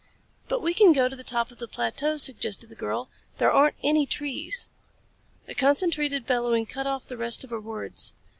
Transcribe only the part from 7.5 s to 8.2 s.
her words.